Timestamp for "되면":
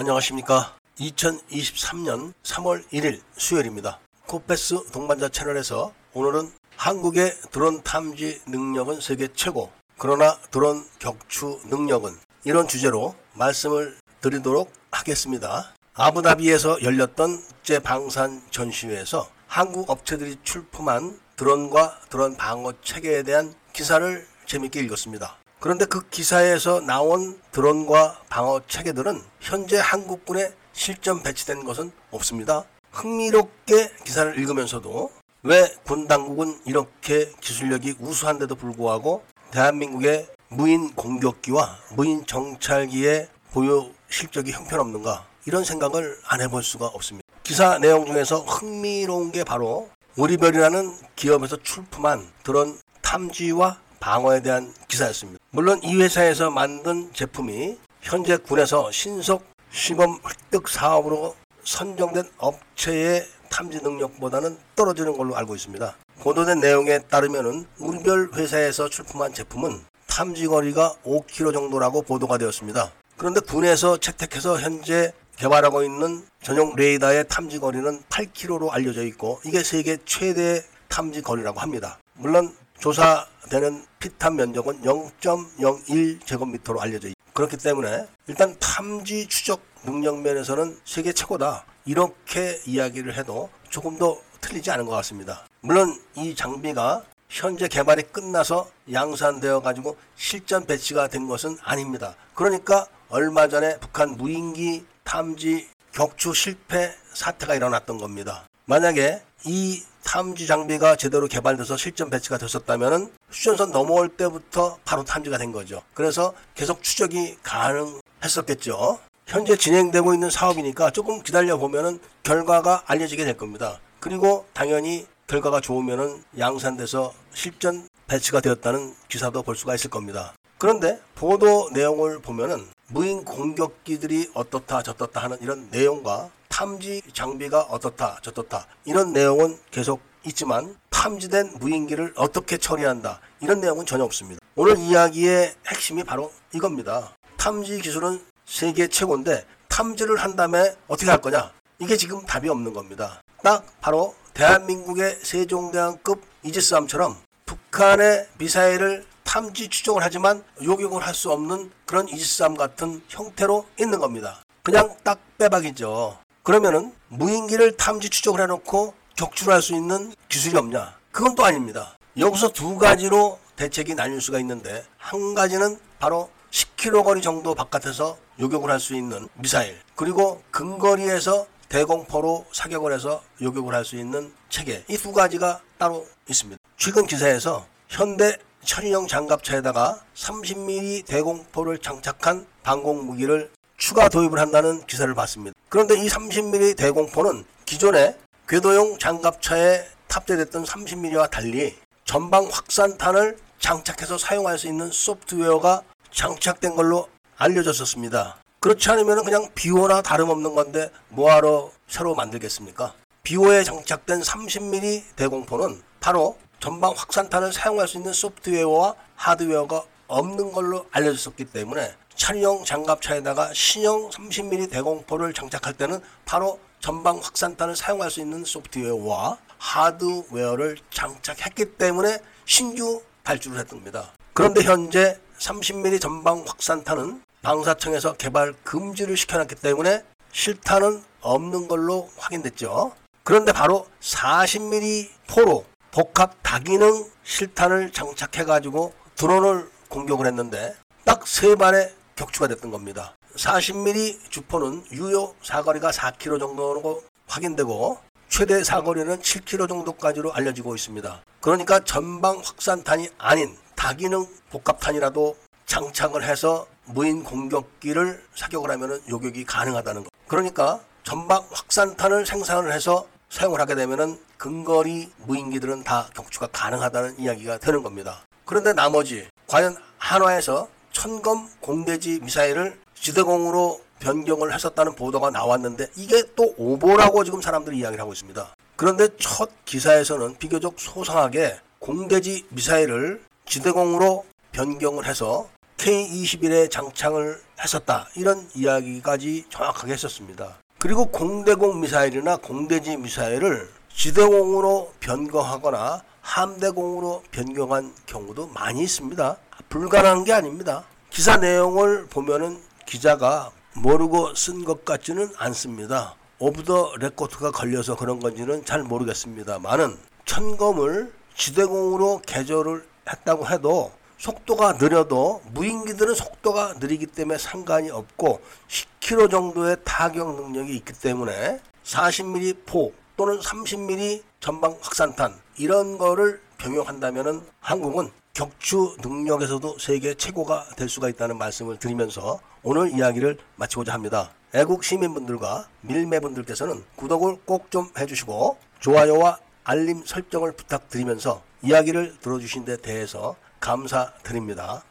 273.76-274.18